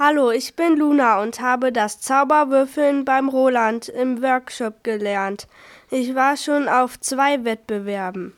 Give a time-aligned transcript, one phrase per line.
[0.00, 5.48] Hallo, ich bin Luna und habe das Zauberwürfeln beim Roland im Workshop gelernt.
[5.90, 8.32] Ich war schon auf zwei Wettbewerben.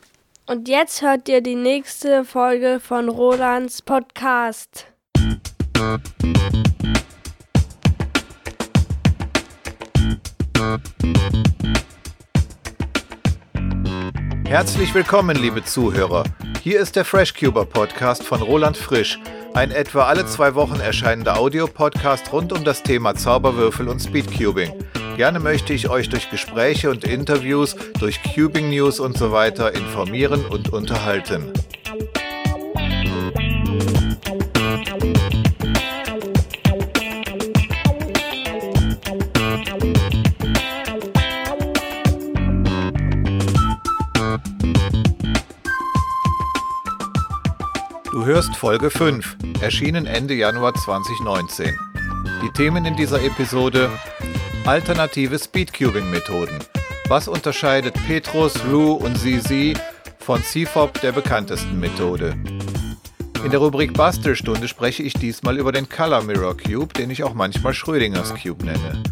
[0.47, 4.87] Und jetzt hört ihr die nächste Folge von Rolands Podcast.
[14.47, 16.23] Herzlich willkommen, liebe Zuhörer.
[16.63, 19.19] Hier ist der FreshCuber Podcast von Roland Frisch,
[19.53, 24.71] ein etwa alle zwei Wochen erscheinender Audiopodcast rund um das Thema Zauberwürfel und Speedcubing.
[25.17, 30.45] Gerne möchte ich euch durch Gespräche und Interviews, durch Cubing News und so weiter informieren
[30.45, 31.51] und unterhalten.
[48.41, 51.77] Hörst Folge 5, erschienen Ende Januar 2019.
[52.41, 53.87] Die Themen in dieser Episode
[54.65, 56.57] Alternative Speedcubing-Methoden.
[57.07, 59.79] Was unterscheidet Petrus, Rue und ZZ
[60.17, 62.33] von CFOP, der bekanntesten Methode?
[63.45, 67.35] In der Rubrik Bastelstunde spreche ich diesmal über den Color Mirror Cube, den ich auch
[67.35, 69.03] manchmal Schrödingers Cube nenne.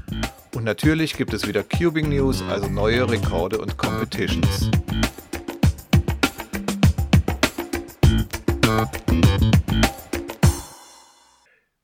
[0.56, 4.72] Und natürlich gibt es wieder Cubing News, also neue Rekorde und Competitions.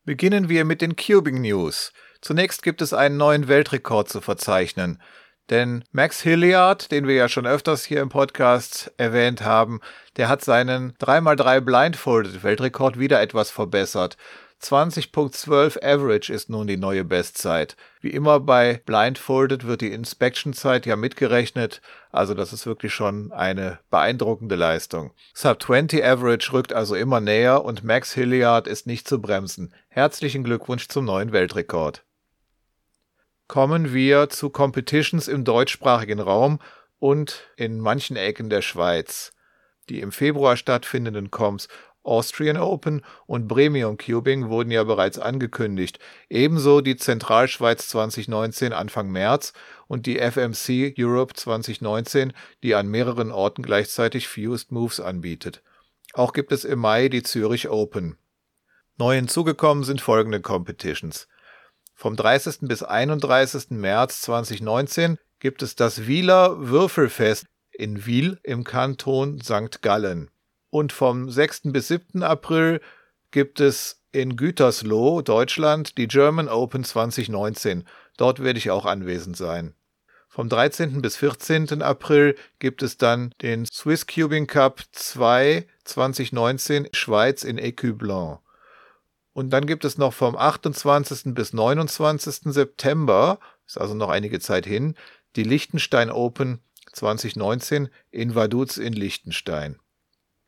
[0.06, 1.92] Beginnen wir mit den Cubing News.
[2.22, 5.02] Zunächst gibt es einen neuen Weltrekord zu verzeichnen.
[5.50, 9.80] Denn Max Hilliard, den wir ja schon öfters hier im Podcast erwähnt haben,
[10.17, 14.16] der hat seinen 3x3 Blindfolded Weltrekord wieder etwas verbessert.
[14.61, 17.75] 20.12 Average ist nun die neue Bestzeit.
[18.02, 23.80] Wie immer bei Blindfolded wird die Inspection-Zeit ja mitgerechnet, also das ist wirklich schon eine
[23.92, 25.11] beeindruckende Leistung.
[25.33, 29.73] Sub 20 Average rückt also immer näher und Max Hilliard ist nicht zu bremsen.
[29.89, 32.03] Herzlichen Glückwunsch zum neuen Weltrekord.
[33.48, 36.59] Kommen wir zu Competitions im deutschsprachigen Raum
[36.98, 39.33] und in manchen Ecken der Schweiz.
[39.89, 41.67] Die im Februar stattfindenden Comps
[42.05, 45.99] Austrian Open und Premium Cubing wurden ja bereits angekündigt,
[46.30, 49.54] ebenso die Zentralschweiz 2019 Anfang März
[49.88, 52.33] und die FMC Europe 2019,
[52.64, 55.61] die an mehreren Orten gleichzeitig Fused Moves anbietet.
[56.14, 58.17] Auch gibt es im Mai die Zürich Open.
[58.98, 61.27] Neu hinzugekommen sind folgende Competitions.
[61.93, 62.60] Vom 30.
[62.61, 63.72] bis 31.
[63.72, 69.82] März 2019 gibt es das Wieler Würfelfest in Wiel im Kanton St.
[69.82, 70.30] Gallen.
[70.75, 71.71] Und vom 6.
[71.71, 72.21] bis 7.
[72.21, 72.81] April
[73.31, 77.86] gibt es in Gütersloh, Deutschland, die German Open 2019.
[78.17, 79.73] Dort werde ich auch anwesend sein.
[80.27, 81.02] Vom 13.
[81.02, 81.81] bis 14.
[81.81, 88.39] April gibt es dann den Swiss Cubing Cup 2 2019 Schweiz in Ecublens.
[89.31, 91.33] Und dann gibt es noch vom 28.
[91.33, 92.52] bis 29.
[92.53, 94.95] September, ist also noch einige Zeit hin,
[95.37, 96.59] die Liechtenstein Open
[96.92, 99.80] 2019 in Vaduz in Liechtenstein.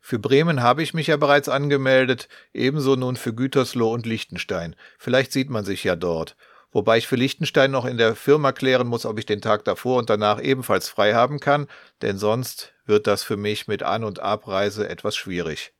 [0.08, 4.74] Für Bremen habe ich mich ja bereits angemeldet, ebenso nun für Gütersloh und Liechtenstein.
[4.96, 6.34] Vielleicht sieht man sich ja dort.
[6.72, 9.98] Wobei ich für Liechtenstein noch in der Firma klären muss, ob ich den Tag davor
[9.98, 11.66] und danach ebenfalls frei haben kann,
[12.00, 15.74] denn sonst wird das für mich mit An- und Abreise etwas schwierig.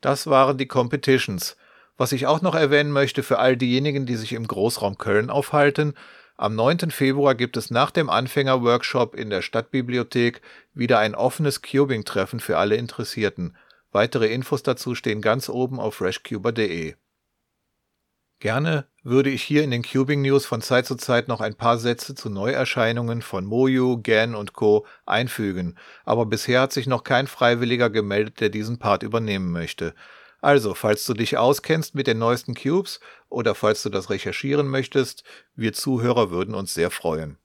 [0.00, 1.56] Das waren die Competitions.
[1.96, 5.94] Was ich auch noch erwähnen möchte für all diejenigen, die sich im Großraum Köln aufhalten,
[6.40, 6.92] am 9.
[6.92, 10.40] Februar gibt es nach dem Anfängerworkshop in der Stadtbibliothek
[10.72, 13.56] wieder ein offenes Cubing-Treffen für alle Interessierten.
[13.90, 16.94] Weitere Infos dazu stehen ganz oben auf freshcuber.de.
[18.38, 21.76] Gerne würde ich hier in den Cubing News von Zeit zu Zeit noch ein paar
[21.76, 24.86] Sätze zu Neuerscheinungen von Moju, Gan und Co.
[25.06, 29.92] einfügen, aber bisher hat sich noch kein Freiwilliger gemeldet, der diesen Part übernehmen möchte.
[30.40, 35.24] Also, falls du dich auskennst mit den neuesten Cubes oder falls du das recherchieren möchtest,
[35.54, 37.38] wir Zuhörer würden uns sehr freuen.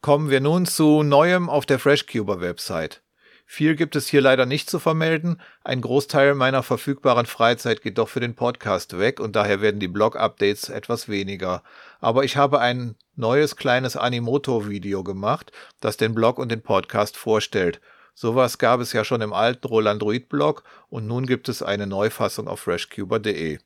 [0.00, 3.02] Kommen wir nun zu Neuem auf der FreshCuber Website.
[3.46, 5.40] Viel gibt es hier leider nicht zu vermelden.
[5.62, 9.88] Ein Großteil meiner verfügbaren Freizeit geht doch für den Podcast weg und daher werden die
[9.88, 11.62] Blog-Updates etwas weniger.
[12.00, 17.80] Aber ich habe ein neues kleines Animoto-Video gemacht, das den Blog und den Podcast vorstellt.
[18.14, 22.60] Sowas gab es ja schon im alten Rolandroid-Blog und nun gibt es eine Neufassung auf
[22.60, 23.58] freshcuber.de.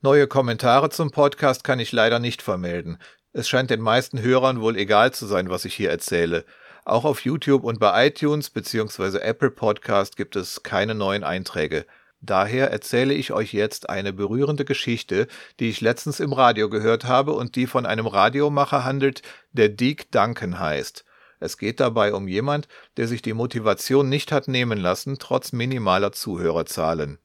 [0.00, 2.98] Neue Kommentare zum Podcast kann ich leider nicht vermelden.
[3.32, 6.44] Es scheint den meisten Hörern wohl egal zu sein, was ich hier erzähle.
[6.84, 9.18] Auch auf YouTube und bei iTunes bzw.
[9.18, 11.86] Apple Podcast gibt es keine neuen Einträge.
[12.20, 15.26] Daher erzähle ich euch jetzt eine berührende Geschichte,
[15.58, 19.22] die ich letztens im Radio gehört habe und die von einem Radiomacher handelt,
[19.52, 21.04] der Deke Duncan heißt.
[21.42, 26.12] Es geht dabei um jemand, der sich die Motivation nicht hat nehmen lassen, trotz minimaler
[26.12, 27.18] Zuhörerzahlen.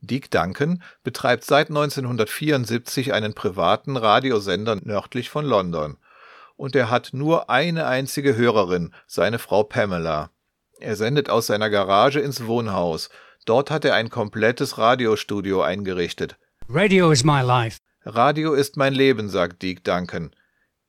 [0.00, 5.96] Dick Duncan betreibt seit 1974 einen privaten Radiosender nördlich von London.
[6.56, 10.28] Und er hat nur eine einzige Hörerin, seine Frau Pamela.
[10.78, 13.08] Er sendet aus seiner Garage ins Wohnhaus.
[13.46, 16.36] Dort hat er ein komplettes Radiostudio eingerichtet.
[16.68, 17.78] Radio is my life.
[18.04, 20.36] Radio ist mein Leben, sagt Dick Duncan.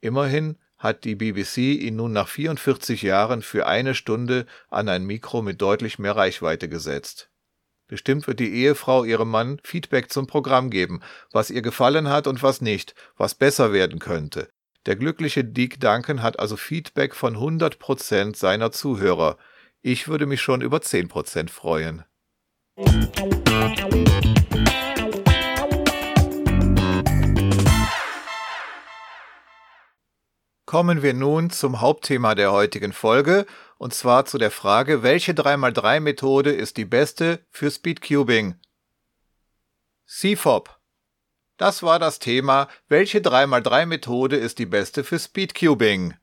[0.01, 5.41] Immerhin hat die BBC ihn nun nach 44 Jahren für eine Stunde an ein Mikro
[5.41, 7.31] mit deutlich mehr Reichweite gesetzt.
[7.87, 11.01] Bestimmt wird die Ehefrau ihrem Mann Feedback zum Programm geben,
[11.31, 14.47] was ihr gefallen hat und was nicht, was besser werden könnte.
[14.85, 19.37] Der glückliche Dick Duncan hat also Feedback von 100% seiner Zuhörer.
[19.81, 22.03] Ich würde mich schon über 10% freuen.
[30.65, 33.45] Kommen wir nun zum Hauptthema der heutigen Folge,
[33.77, 38.55] und zwar zu der Frage, welche 3x3-Methode ist die beste für Speedcubing?
[40.07, 40.75] CFOP.
[41.57, 46.15] Das war das Thema, welche 3x3-Methode ist die beste für Speedcubing?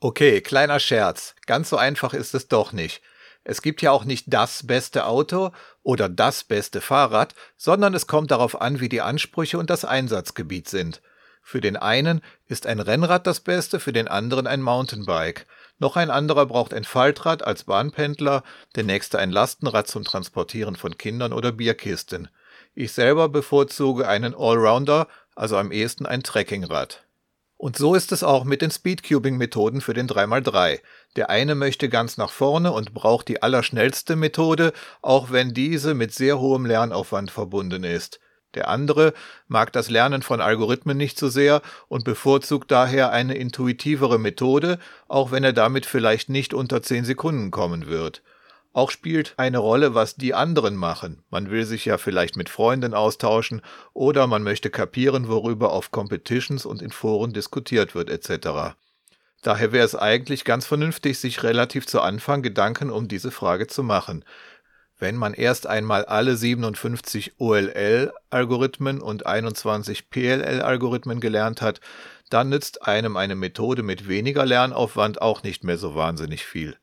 [0.00, 1.34] Okay, kleiner Scherz.
[1.46, 3.00] Ganz so einfach ist es doch nicht.
[3.44, 8.30] Es gibt ja auch nicht das beste Auto oder das beste Fahrrad, sondern es kommt
[8.30, 11.00] darauf an, wie die Ansprüche und das Einsatzgebiet sind.
[11.46, 15.46] Für den einen ist ein Rennrad das Beste, für den anderen ein Mountainbike.
[15.78, 18.42] Noch ein anderer braucht ein Faltrad als Bahnpendler,
[18.76, 22.28] der nächste ein Lastenrad zum Transportieren von Kindern oder Bierkisten.
[22.74, 25.06] Ich selber bevorzuge einen Allrounder,
[25.36, 27.04] also am ehesten ein Trekkingrad.
[27.58, 30.80] Und so ist es auch mit den Speedcubing-Methoden für den 3x3.
[31.16, 36.14] Der eine möchte ganz nach vorne und braucht die allerschnellste Methode, auch wenn diese mit
[36.14, 38.18] sehr hohem Lernaufwand verbunden ist.
[38.54, 39.12] Der andere
[39.48, 44.78] mag das Lernen von Algorithmen nicht so sehr und bevorzugt daher eine intuitivere Methode,
[45.08, 48.22] auch wenn er damit vielleicht nicht unter 10 Sekunden kommen wird.
[48.74, 51.22] Auch spielt eine Rolle, was die anderen machen.
[51.30, 53.62] Man will sich ja vielleicht mit Freunden austauschen
[53.92, 58.74] oder man möchte kapieren, worüber auf Competitions und in Foren diskutiert wird etc.
[59.42, 63.84] Daher wäre es eigentlich ganz vernünftig, sich relativ zu Anfang Gedanken um diese Frage zu
[63.84, 64.24] machen.
[65.04, 71.82] Wenn man erst einmal alle 57 OLL-Algorithmen und 21 PLL-Algorithmen gelernt hat,
[72.30, 76.78] dann nützt einem eine Methode mit weniger Lernaufwand auch nicht mehr so wahnsinnig viel.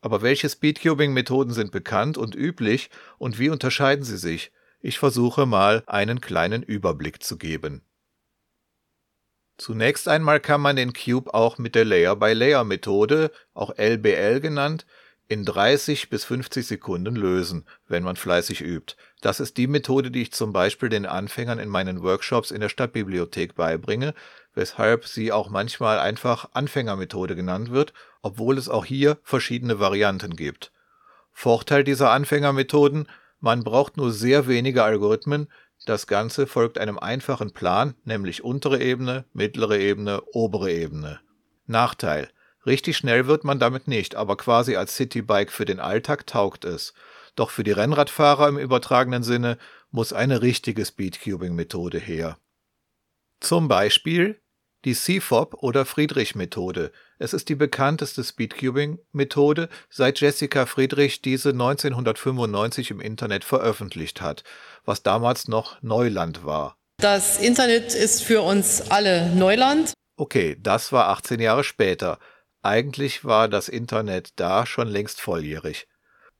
[0.00, 4.50] Aber welche Speedcubing-Methoden sind bekannt und üblich und wie unterscheiden sie sich?
[4.80, 7.82] Ich versuche mal einen kleinen Überblick zu geben.
[9.58, 14.86] Zunächst einmal kann man den Cube auch mit der Layer-by-Layer-Methode, auch LBL genannt,
[15.28, 18.96] in 30 bis 50 Sekunden lösen, wenn man fleißig übt.
[19.20, 22.70] Das ist die Methode, die ich zum Beispiel den Anfängern in meinen Workshops in der
[22.70, 24.14] Stadtbibliothek beibringe,
[24.54, 27.92] weshalb sie auch manchmal einfach Anfängermethode genannt wird,
[28.22, 30.72] obwohl es auch hier verschiedene Varianten gibt.
[31.32, 33.06] Vorteil dieser Anfängermethoden,
[33.38, 35.48] man braucht nur sehr wenige Algorithmen,
[35.86, 41.20] das Ganze folgt einem einfachen Plan, nämlich untere Ebene, mittlere Ebene, obere Ebene.
[41.66, 42.28] Nachteil,
[42.68, 46.92] Richtig schnell wird man damit nicht, aber quasi als Citybike für den Alltag taugt es.
[47.34, 49.56] Doch für die Rennradfahrer im übertragenen Sinne
[49.90, 52.36] muss eine richtige Speedcubing-Methode her.
[53.40, 54.38] Zum Beispiel
[54.84, 56.92] die CFOP oder Friedrich-Methode.
[57.18, 64.44] Es ist die bekannteste Speedcubing-Methode, seit Jessica Friedrich diese 1995 im Internet veröffentlicht hat,
[64.84, 66.76] was damals noch Neuland war.
[67.00, 69.94] Das Internet ist für uns alle Neuland.
[70.16, 72.18] Okay, das war 18 Jahre später.
[72.62, 75.86] Eigentlich war das Internet da schon längst volljährig.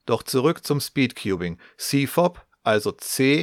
[0.07, 1.59] Doch zurück zum Speedcubing.
[1.77, 3.41] CFOP, also C-F-O-P,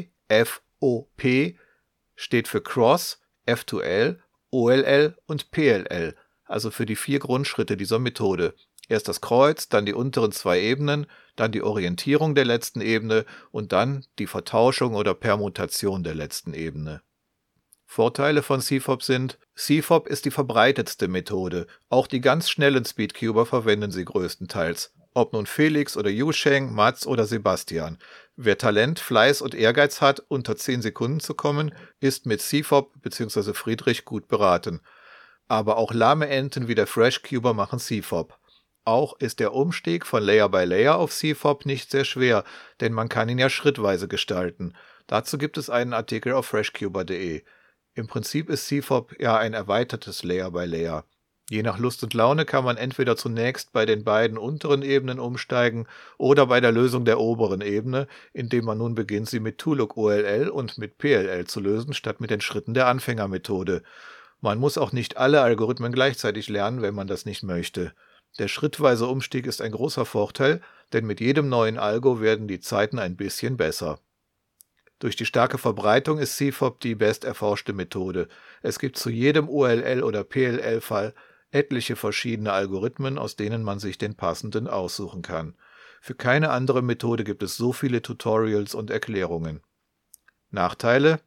[2.15, 4.17] steht für Cross, F2L,
[4.51, 6.15] OLL und PLL,
[6.45, 8.55] also für die vier Grundschritte dieser Methode.
[8.87, 13.71] Erst das Kreuz, dann die unteren zwei Ebenen, dann die Orientierung der letzten Ebene und
[13.71, 17.01] dann die Vertauschung oder Permutation der letzten Ebene.
[17.95, 21.65] Vorteile von CFOP sind, CFOP ist die verbreitetste Methode.
[21.87, 24.91] Auch die ganz schnellen Speedcuber verwenden sie größtenteils.
[25.13, 27.97] Ob nun Felix oder Yusheng, Mats oder Sebastian.
[28.35, 33.53] Wer Talent, Fleiß und Ehrgeiz hat, unter 10 Sekunden zu kommen, ist mit CFOP bzw.
[33.53, 34.81] Friedrich gut beraten.
[35.47, 38.37] Aber auch lahme Enten wie der Freshcuber machen CFOP.
[38.83, 42.43] Auch ist der Umstieg von Layer by Layer auf CFOP nicht sehr schwer,
[42.81, 44.73] denn man kann ihn ja schrittweise gestalten.
[45.07, 47.45] Dazu gibt es einen Artikel auf freshcuber.de.
[47.97, 51.05] Im Prinzip ist CFOP ja ein erweitertes Layer by Layer.
[51.49, 55.87] Je nach Lust und Laune kann man entweder zunächst bei den beiden unteren Ebenen umsteigen
[56.17, 60.49] oder bei der Lösung der oberen Ebene, indem man nun beginnt, sie mit Tuluk OLL
[60.49, 63.81] und mit PLL zu lösen, statt mit den Schritten der Anfängermethode.
[64.41, 67.93] Man muss auch nicht alle Algorithmen gleichzeitig lernen, wenn man das nicht möchte.
[68.39, 70.61] Der schrittweise Umstieg ist ein großer Vorteil,
[70.91, 73.99] denn mit jedem neuen Algo werden die Zeiten ein bisschen besser.
[74.99, 78.27] Durch die starke Verbreitung ist CFOP die best erforschte Methode.
[78.61, 81.13] Es gibt zu jedem OLL oder PLL-Fall
[81.51, 85.55] etliche verschiedene Algorithmen, aus denen man sich den passenden aussuchen kann.
[86.01, 89.61] Für keine andere Methode gibt es so viele Tutorials und Erklärungen.
[90.51, 91.19] Nachteile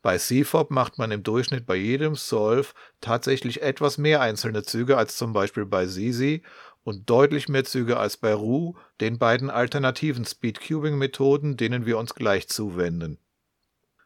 [0.00, 2.68] bei CFOP macht man im Durchschnitt bei jedem Solve
[3.00, 6.42] tatsächlich etwas mehr einzelne Züge als zum Beispiel bei Sisi
[6.88, 12.48] und deutlich mehr Züge als bei Ru, den beiden alternativen Speedcubing-Methoden, denen wir uns gleich
[12.48, 13.18] zuwenden.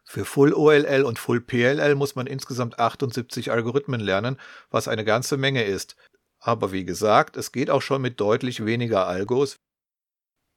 [0.03, 5.37] Für Full OLL und Full PLL muss man insgesamt 78 Algorithmen lernen, was eine ganze
[5.37, 5.95] Menge ist.
[6.39, 9.59] Aber wie gesagt, es geht auch schon mit deutlich weniger Algos,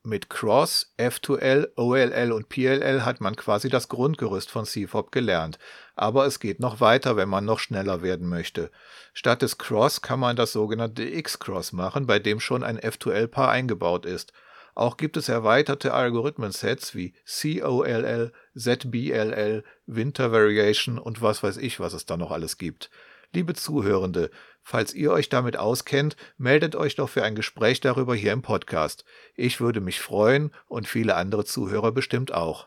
[0.06, 5.58] mit Cross, F2L, OLL und PLL hat man quasi das Grundgerüst von CFOP gelernt.
[5.94, 8.70] Aber es geht noch weiter, wenn man noch schneller werden möchte.
[9.12, 14.06] Statt des Cross kann man das sogenannte X-Cross machen, bei dem schon ein F2L-Paar eingebaut
[14.06, 14.32] ist.
[14.74, 21.94] Auch gibt es erweiterte Algorithmensets wie COLL, ZBLL, Winter Variation und was weiß ich, was
[21.94, 22.90] es da noch alles gibt.
[23.32, 24.30] Liebe Zuhörende,
[24.66, 29.04] falls ihr euch damit auskennt, meldet euch doch für ein Gespräch darüber hier im Podcast.
[29.36, 32.66] Ich würde mich freuen und viele andere Zuhörer bestimmt auch.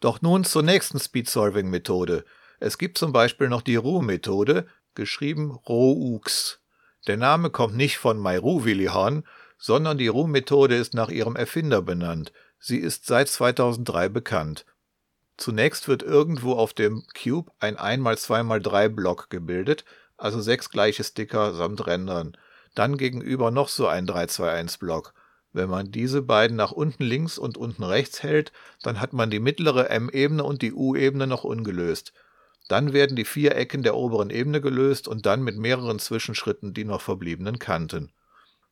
[0.00, 2.24] Doch nun zur nächsten Speed-Solving-Methode.
[2.58, 6.58] Es gibt zum Beispiel noch die Ru-Methode, geschrieben Roux.
[7.06, 9.24] Der Name kommt nicht von Mayru Willihorn,
[9.58, 12.32] sondern die Ru-Methode ist nach ihrem Erfinder benannt.
[12.58, 14.64] Sie ist seit 2003 bekannt
[15.38, 19.84] Zunächst wird irgendwo auf dem Cube ein 1x2x3 Block gebildet,
[20.16, 22.36] also sechs gleiche Sticker samt Rändern.
[22.74, 25.14] Dann gegenüber noch so ein 3-2-1 Block.
[25.52, 28.52] Wenn man diese beiden nach unten links und unten rechts hält,
[28.82, 32.12] dann hat man die mittlere M-Ebene und die U-Ebene noch ungelöst.
[32.66, 36.84] Dann werden die vier Ecken der oberen Ebene gelöst und dann mit mehreren Zwischenschritten die
[36.84, 38.12] noch verbliebenen Kanten.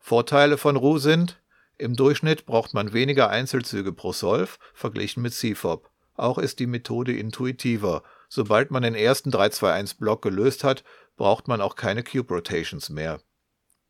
[0.00, 1.40] Vorteile von Ru sind,
[1.78, 5.90] im Durchschnitt braucht man weniger Einzelzüge pro Solv verglichen mit CFOP.
[6.16, 8.02] Auch ist die Methode intuitiver.
[8.28, 10.84] Sobald man den ersten 3-2-1-Block gelöst hat,
[11.16, 13.20] braucht man auch keine Cube Rotations mehr.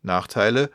[0.03, 0.71] Nachteile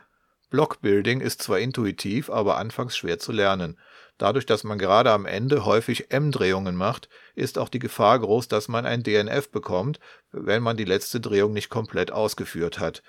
[0.50, 3.78] Blockbuilding ist zwar intuitiv, aber anfangs schwer zu lernen.
[4.18, 8.68] Dadurch, dass man gerade am Ende häufig M-Drehungen macht, ist auch die Gefahr groß, dass
[8.68, 9.98] man ein DNF bekommt,
[10.30, 13.02] wenn man die letzte Drehung nicht komplett ausgeführt hat.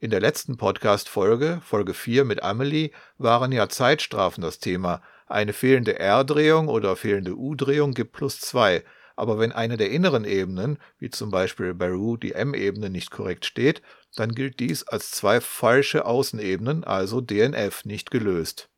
[0.00, 5.98] In der letzten Podcast-Folge, Folge 4 mit Amelie, waren ja Zeitstrafen das Thema, eine fehlende
[5.98, 8.84] R-Drehung oder fehlende U-Drehung gibt plus 2,
[9.16, 13.46] aber wenn eine der inneren Ebenen, wie zum Beispiel bei Ru die M-Ebene nicht korrekt
[13.46, 13.82] steht,
[14.14, 18.70] dann gilt dies als zwei falsche Außenebenen, also DNF, nicht gelöst.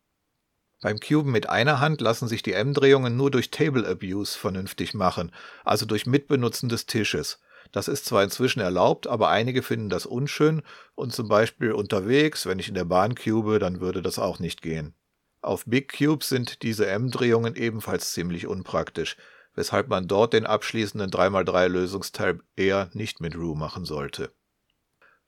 [0.81, 5.31] Beim Cuben mit einer Hand lassen sich die M-Drehungen nur durch Table Abuse vernünftig machen,
[5.63, 7.39] also durch Mitbenutzen des Tisches.
[7.71, 10.63] Das ist zwar inzwischen erlaubt, aber einige finden das unschön
[10.95, 14.63] und zum Beispiel unterwegs, wenn ich in der Bahn cube, dann würde das auch nicht
[14.63, 14.95] gehen.
[15.43, 19.17] Auf Big Cubes sind diese M-Drehungen ebenfalls ziemlich unpraktisch,
[19.55, 24.33] weshalb man dort den abschließenden 3x3-Lösungsteil eher nicht mit Rue machen sollte.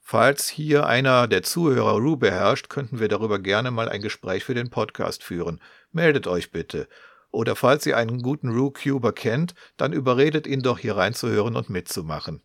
[0.00, 4.54] Falls hier einer der Zuhörer Rue beherrscht, könnten wir darüber gerne mal ein Gespräch für
[4.54, 5.61] den Podcast führen.
[5.92, 6.88] Meldet euch bitte.
[7.31, 12.42] Oder falls ihr einen guten Rue-Cuber kennt, dann überredet ihn doch hier reinzuhören und mitzumachen.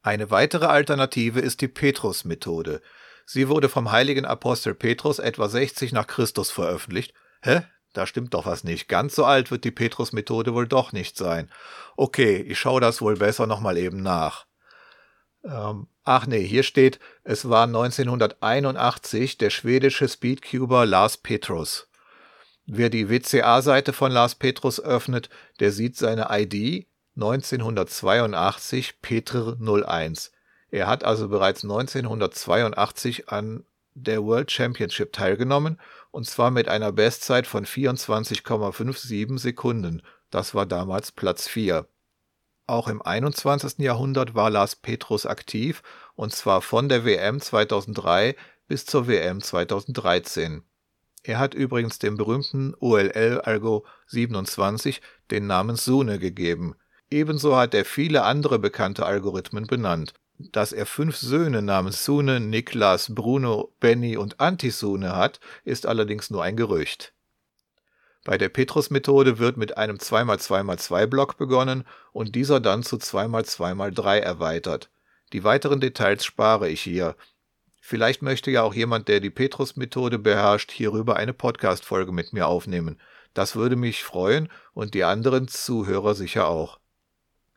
[0.00, 2.80] Eine weitere Alternative ist die Petrus-Methode.
[3.30, 7.12] Sie wurde vom heiligen Apostel Petrus etwa 60 nach Christus veröffentlicht.
[7.42, 7.60] Hä?
[7.92, 8.88] Da stimmt doch was nicht.
[8.88, 11.50] Ganz so alt wird die Petrus-Methode wohl doch nicht sein.
[11.98, 14.46] Okay, ich schaue das wohl besser nochmal eben nach.
[15.44, 21.90] Ähm, ach nee, hier steht, es war 1981 der schwedische Speedcuber Lars Petrus.
[22.64, 25.28] Wer die WCA-Seite von Lars Petrus öffnet,
[25.60, 30.32] der sieht seine ID 1982 Petr 01.
[30.70, 37.46] Er hat also bereits 1982 an der World Championship teilgenommen, und zwar mit einer Bestzeit
[37.46, 40.02] von 24,57 Sekunden.
[40.30, 41.86] Das war damals Platz 4.
[42.66, 43.78] Auch im 21.
[43.78, 45.82] Jahrhundert war Lars Petrus aktiv,
[46.14, 50.62] und zwar von der WM 2003 bis zur WM 2013.
[51.22, 56.74] Er hat übrigens dem berühmten OLL-Algo 27 den Namen Sune gegeben.
[57.10, 60.12] Ebenso hat er viele andere bekannte Algorithmen benannt.
[60.38, 66.44] Dass er fünf Söhne namens Sune, Niklas, Bruno, Benny und Antisune hat, ist allerdings nur
[66.44, 67.12] ein Gerücht.
[68.24, 74.90] Bei der Petrus-Methode wird mit einem 2x2x2-Block begonnen und dieser dann zu 2x2x3 erweitert.
[75.32, 77.16] Die weiteren Details spare ich hier.
[77.80, 83.00] Vielleicht möchte ja auch jemand, der die Petrus-Methode beherrscht, hierüber eine Podcast-Folge mit mir aufnehmen.
[83.34, 86.78] Das würde mich freuen und die anderen Zuhörer sicher auch.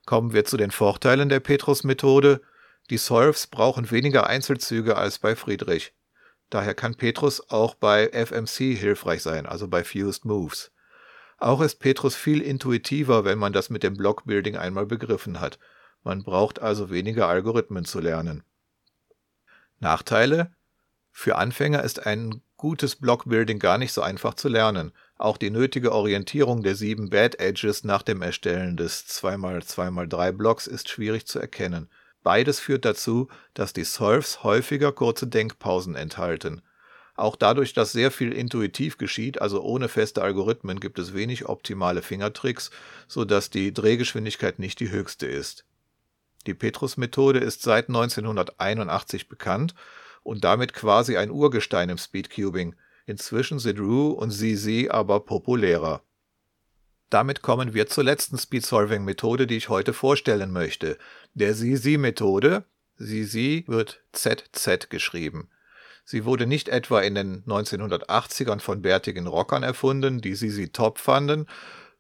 [0.06, 2.42] Kommen wir zu den Vorteilen der Petrus-Methode.
[2.90, 5.94] Die Solves brauchen weniger Einzelzüge als bei Friedrich.
[6.50, 10.72] Daher kann Petrus auch bei FMC hilfreich sein, also bei Fused Moves.
[11.38, 15.60] Auch ist Petrus viel intuitiver, wenn man das mit dem Blockbuilding einmal begriffen hat.
[16.04, 18.44] Man braucht also weniger Algorithmen zu lernen.
[19.80, 20.54] Nachteile?
[21.12, 24.92] Für Anfänger ist ein gutes Blockbuilding gar nicht so einfach zu lernen.
[25.18, 30.90] Auch die nötige Orientierung der sieben Bad Edges nach dem Erstellen des 2x2x3 Blocks ist
[30.90, 31.90] schwierig zu erkennen.
[32.24, 36.62] Beides führt dazu, dass die Solves häufiger kurze Denkpausen enthalten.
[37.16, 42.02] Auch dadurch, dass sehr viel intuitiv geschieht, also ohne feste Algorithmen, gibt es wenig optimale
[42.02, 42.72] Fingertricks,
[43.08, 45.66] so dass die Drehgeschwindigkeit nicht die höchste ist.
[46.48, 49.76] Die Petrus-Methode ist seit 1981 bekannt
[50.24, 52.76] und damit quasi ein Urgestein im Speedcubing.
[53.06, 56.02] Inzwischen sind Rue und ZZ aber populärer.
[57.12, 60.98] Damit kommen wir zur letzten Speedsolving-Methode, die ich heute vorstellen möchte,
[61.34, 62.64] der ZZ-Methode.
[62.98, 65.50] ZZ wird ZZ geschrieben.
[66.06, 71.48] Sie wurde nicht etwa in den 1980ern von bärtigen Rockern erfunden, die sie top fanden,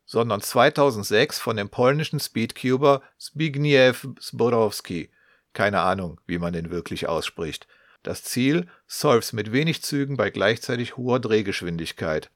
[0.05, 5.11] sondern 2006 von dem polnischen Speedcuber Zbigniew Zborowski.
[5.51, 7.67] Keine Ahnung, wie man den wirklich ausspricht.
[8.01, 12.31] Das Ziel: Solves mit wenig Zügen bei gleichzeitig hoher Drehgeschwindigkeit.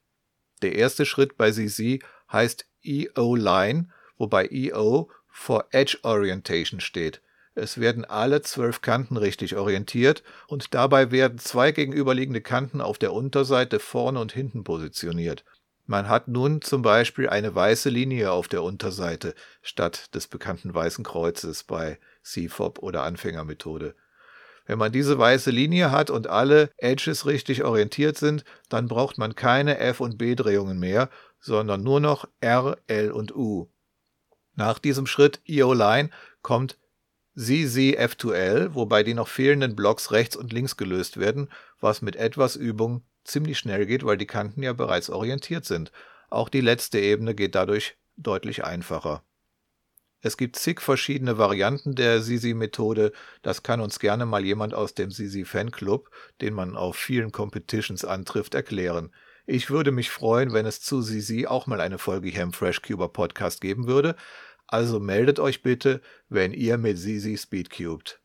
[0.60, 2.00] Der erste Schritt bei ZZ
[2.32, 7.20] heißt EO-Line, wobei EO for Edge Orientation steht.
[7.54, 13.14] Es werden alle zwölf Kanten richtig orientiert und dabei werden zwei gegenüberliegende Kanten auf der
[13.14, 15.44] Unterseite vorne und hinten positioniert.
[15.86, 21.04] Man hat nun zum Beispiel eine weiße Linie auf der Unterseite statt des bekannten weißen
[21.04, 23.94] Kreuzes bei CFOP oder Anfängermethode.
[24.66, 29.36] Wenn man diese weiße Linie hat und alle Edges richtig orientiert sind, dann braucht man
[29.36, 31.08] keine F- und B-Drehungen mehr,
[31.46, 33.68] sondern nur noch R, L und U.
[34.54, 36.10] Nach diesem Schritt EO-Line
[36.42, 36.78] kommt
[37.36, 41.48] ZZ F2L, wobei die noch fehlenden Blocks rechts und links gelöst werden,
[41.80, 45.92] was mit etwas Übung ziemlich schnell geht, weil die Kanten ja bereits orientiert sind.
[46.30, 49.22] Auch die letzte Ebene geht dadurch deutlich einfacher.
[50.20, 53.12] Es gibt zig verschiedene Varianten der Sisi-Methode.
[53.42, 58.54] Das kann uns gerne mal jemand aus dem Sisi-Fanclub, den man auf vielen Competitions antrifft,
[58.54, 59.12] erklären.
[59.48, 62.82] Ich würde mich freuen, wenn es zu Sisi auch mal eine Folge hier im Fresh
[62.82, 64.16] Cuber Podcast geben würde.
[64.66, 68.20] Also meldet euch bitte, wenn ihr mit Sisi speedcubed.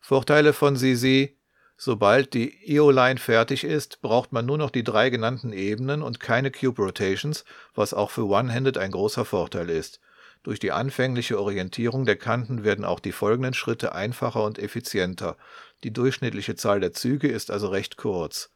[0.00, 1.38] Vorteile von Sisi.
[1.76, 6.50] Sobald die EO-Line fertig ist, braucht man nur noch die drei genannten Ebenen und keine
[6.50, 7.44] Cube Rotations,
[7.76, 10.00] was auch für One-Handed ein großer Vorteil ist.
[10.42, 15.36] Durch die anfängliche Orientierung der Kanten werden auch die folgenden Schritte einfacher und effizienter.
[15.84, 18.50] Die durchschnittliche Zahl der Züge ist also recht kurz.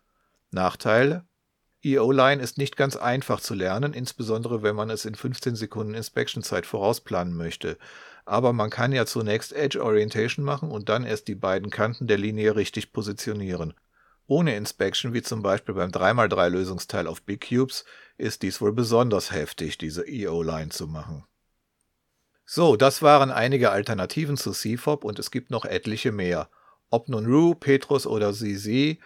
[0.50, 1.27] Nachteile?
[1.84, 6.66] EO-Line ist nicht ganz einfach zu lernen, insbesondere wenn man es in 15 Sekunden Inspection-Zeit
[6.66, 7.78] vorausplanen möchte.
[8.24, 12.18] Aber man kann ja zunächst Edge Orientation machen und dann erst die beiden Kanten der
[12.18, 13.74] Linie richtig positionieren.
[14.26, 17.84] Ohne Inspection, wie zum Beispiel beim 3x3 Lösungsteil auf Big Cubes,
[18.18, 21.24] ist dies wohl besonders heftig, diese EO-Line zu machen.
[22.44, 26.50] So, das waren einige Alternativen zu CFOP und es gibt noch etliche mehr.
[26.90, 28.98] Ob nun Rue, Petrus oder ZZ,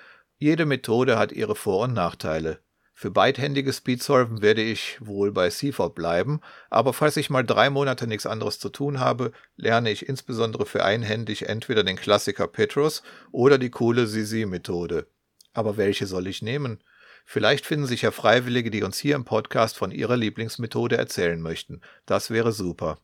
[0.43, 2.59] jede Methode hat ihre Vor- und Nachteile.
[2.95, 8.09] Für beidhändige Speedsolven werde ich wohl bei CFOP bleiben, aber falls ich mal drei Monate
[8.09, 13.57] nichts anderes zu tun habe, lerne ich insbesondere für einhändig entweder den Klassiker Petrus oder
[13.57, 15.07] die coole ZZ-Methode.
[15.53, 16.83] Aber welche soll ich nehmen?
[17.25, 21.83] Vielleicht finden sich ja Freiwillige, die uns hier im Podcast von ihrer Lieblingsmethode erzählen möchten.
[22.05, 22.99] Das wäre super.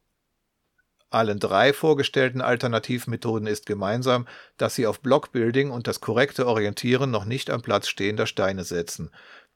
[1.10, 7.24] Allen drei vorgestellten Alternativmethoden ist gemeinsam, dass sie auf Blockbuilding und das korrekte Orientieren noch
[7.24, 9.10] nicht am Platz stehender Steine setzen.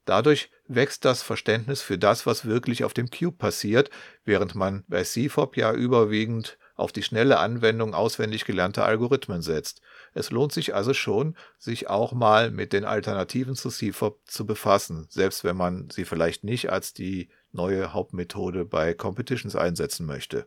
[0.04, 3.90] Dadurch wächst das Verständnis für das, was wirklich auf dem Cube passiert,
[4.24, 9.82] während man bei CFOP ja überwiegend auf die schnelle Anwendung auswendig gelernter Algorithmen setzt.
[10.14, 15.06] Es lohnt sich also schon, sich auch mal mit den Alternativen zu CFOP zu befassen,
[15.10, 20.46] selbst wenn man sie vielleicht nicht als die neue Hauptmethode bei Competitions einsetzen möchte.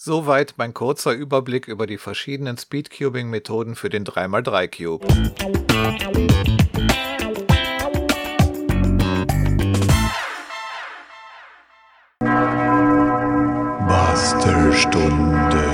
[0.00, 5.04] Soweit mein kurzer Überblick über die verschiedenen Speedcubing-Methoden für den 3x3-Cube.
[13.88, 15.64] Bastelstunde.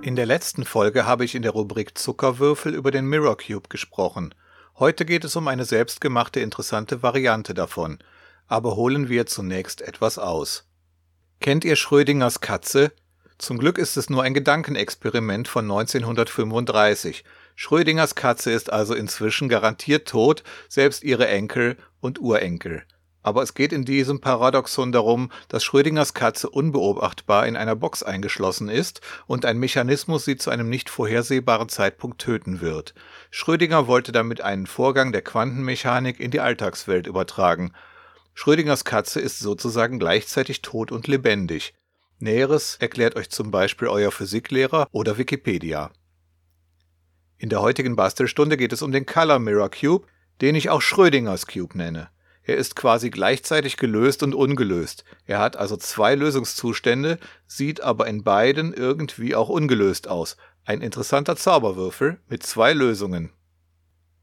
[0.00, 4.34] In der letzten Folge habe ich in der Rubrik Zuckerwürfel über den Mirror Cube gesprochen.
[4.78, 7.98] Heute geht es um eine selbstgemachte interessante Variante davon–
[8.50, 10.66] aber holen wir zunächst etwas aus.
[11.40, 12.92] Kennt ihr Schrödingers Katze?
[13.38, 17.24] Zum Glück ist es nur ein Gedankenexperiment von 1935.
[17.54, 22.82] Schrödingers Katze ist also inzwischen garantiert tot, selbst ihre Enkel und Urenkel.
[23.22, 28.68] Aber es geht in diesem Paradoxon darum, dass Schrödingers Katze unbeobachtbar in einer Box eingeschlossen
[28.68, 32.94] ist und ein Mechanismus sie zu einem nicht vorhersehbaren Zeitpunkt töten wird.
[33.30, 37.72] Schrödinger wollte damit einen Vorgang der Quantenmechanik in die Alltagswelt übertragen.
[38.34, 41.74] Schrödingers Katze ist sozusagen gleichzeitig tot und lebendig.
[42.18, 45.90] Näheres erklärt euch zum Beispiel euer Physiklehrer oder Wikipedia.
[47.38, 50.06] In der heutigen Bastelstunde geht es um den Color Mirror Cube,
[50.40, 52.10] den ich auch Schrödingers Cube nenne.
[52.42, 55.04] Er ist quasi gleichzeitig gelöst und ungelöst.
[55.24, 60.36] Er hat also zwei Lösungszustände, sieht aber in beiden irgendwie auch ungelöst aus.
[60.64, 63.30] Ein interessanter Zauberwürfel mit zwei Lösungen.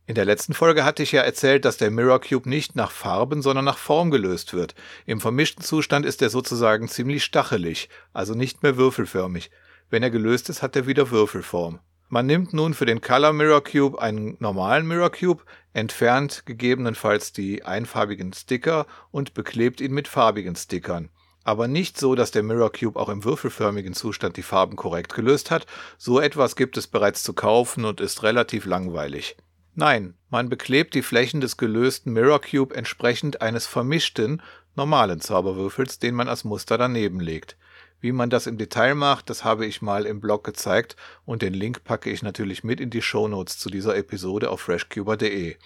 [0.10, 3.41] In der letzten Folge hatte ich ja erzählt, dass der Mirror Cube nicht nach Farben,
[3.41, 4.74] sondern nach Form gelöst wird.
[5.06, 9.52] Im vermischten Zustand ist er sozusagen ziemlich stachelig, also nicht mehr würfelförmig.
[9.89, 11.80] Wenn er gelöst ist, hat er wieder Würfelform.
[12.08, 15.43] Man nimmt nun für den Color Mirror Cube einen normalen Mirror Cube,
[15.74, 21.10] entfernt gegebenenfalls die einfarbigen Sticker und beklebt ihn mit farbigen Stickern.
[21.43, 25.52] Aber nicht so, dass der Mirror Cube auch im würfelförmigen Zustand die Farben korrekt gelöst
[25.52, 25.65] hat.
[25.98, 29.36] So etwas gibt es bereits zu kaufen und ist relativ langweilig.
[29.79, 34.41] Nein, man beklebt die Flächen des gelösten Mirror Cube entsprechend eines vermischten,
[34.75, 37.57] normalen Zauberwürfels, den man als Muster daneben legt.
[38.01, 41.53] Wie man das im Detail macht, das habe ich mal im Blog gezeigt und den
[41.53, 45.57] Link packe ich natürlich mit in die Shownotes zu dieser Episode auf freshcuber.de.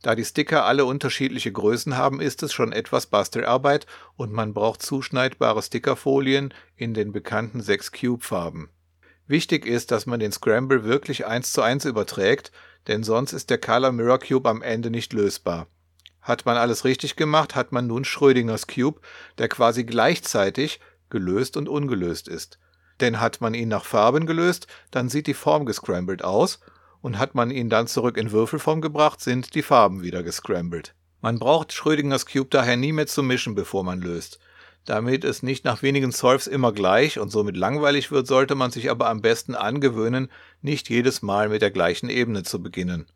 [0.00, 4.80] Da die Sticker alle unterschiedliche Größen haben, ist es schon etwas Bastelarbeit und man braucht
[4.80, 8.68] zuschneidbare Stickerfolien in den bekannten sechs Cube-Farben.
[9.26, 12.52] Wichtig ist, dass man den Scramble wirklich eins zu eins überträgt,
[12.86, 15.66] denn sonst ist der Color Mirror Cube am Ende nicht lösbar.
[16.20, 19.00] Hat man alles richtig gemacht, hat man nun Schrödingers Cube,
[19.38, 22.58] der quasi gleichzeitig gelöst und ungelöst ist.
[23.00, 26.60] Denn hat man ihn nach Farben gelöst, dann sieht die Form gescrambled aus,
[27.02, 30.94] und hat man ihn dann zurück in Würfelform gebracht, sind die Farben wieder gescrambled.
[31.20, 34.40] Man braucht Schrödingers Cube daher nie mehr zu mischen, bevor man löst.
[34.84, 38.90] Damit es nicht nach wenigen Solves immer gleich und somit langweilig wird, sollte man sich
[38.90, 40.30] aber am besten angewöhnen,
[40.66, 43.06] nicht jedes Mal mit der gleichen Ebene zu beginnen.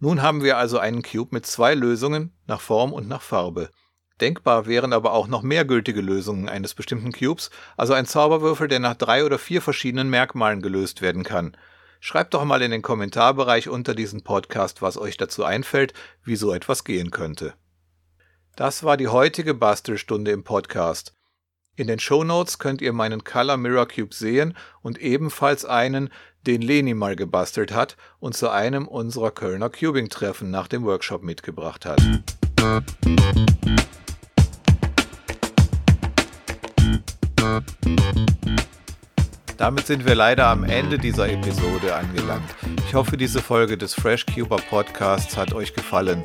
[0.00, 3.70] Nun haben wir also einen Cube mit zwei Lösungen, nach Form und nach Farbe.
[4.20, 8.80] Denkbar wären aber auch noch mehr gültige Lösungen eines bestimmten Cubes, also ein Zauberwürfel, der
[8.80, 11.56] nach drei oder vier verschiedenen Merkmalen gelöst werden kann.
[12.00, 16.52] Schreibt doch mal in den Kommentarbereich unter diesem Podcast, was euch dazu einfällt, wie so
[16.52, 17.54] etwas gehen könnte.
[18.56, 21.14] Das war die heutige Bastelstunde im Podcast.
[21.76, 26.10] In den Show Notes könnt ihr meinen Color Mirror Cube sehen und ebenfalls einen,
[26.48, 31.84] den Leni mal gebastelt hat und zu einem unserer Kölner Cubing-Treffen nach dem Workshop mitgebracht
[31.84, 32.00] hat.
[39.58, 42.48] Damit sind wir leider am Ende dieser Episode angelangt.
[42.86, 46.24] Ich hoffe, diese Folge des FreshCuber Podcasts hat euch gefallen.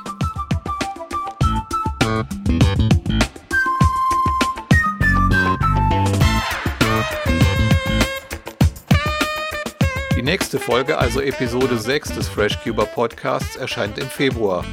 [10.15, 14.63] Die nächste Folge, also Episode 6 des FreshCuber Podcasts, erscheint im Februar.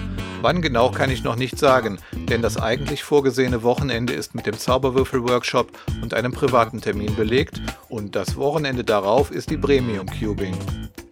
[0.42, 4.58] Wann genau kann ich noch nicht sagen, denn das eigentlich vorgesehene Wochenende ist mit dem
[4.58, 5.72] Zauberwürfel-Workshop
[6.02, 10.56] und einem privaten Termin belegt und das Wochenende darauf ist die Premium Cubing.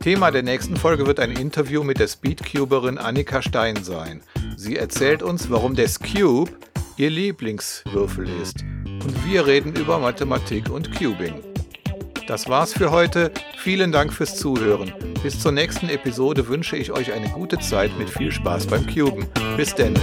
[0.01, 4.23] Thema der nächsten Folge wird ein Interview mit der Speedcuberin Annika Stein sein.
[4.57, 6.51] Sie erzählt uns, warum der Cube
[6.97, 8.63] ihr Lieblingswürfel ist.
[8.63, 11.35] Und wir reden über Mathematik und Cubing.
[12.27, 13.31] Das war's für heute.
[13.59, 14.93] Vielen Dank fürs Zuhören.
[15.23, 19.27] Bis zur nächsten Episode wünsche ich euch eine gute Zeit mit viel Spaß beim Cuben.
[19.59, 19.95] Bis denn.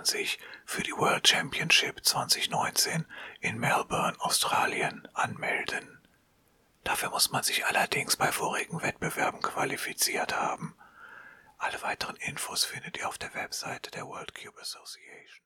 [0.00, 3.04] U21 für die World Championship 2019
[3.40, 6.00] in Melbourne, Australien anmelden.
[6.84, 10.74] Dafür muss man sich allerdings bei vorigen Wettbewerben qualifiziert haben.
[11.58, 15.44] Alle weiteren Infos findet ihr auf der Webseite der World Cube Association.